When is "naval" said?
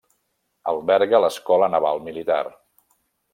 1.75-2.03